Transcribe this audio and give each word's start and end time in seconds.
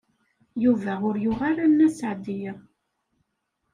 Yuba 0.63 0.93
ur 1.07 1.15
yuɣ 1.23 1.39
ara 1.49 1.65
Nna 1.71 1.87
Seɛdiya. 1.97 2.53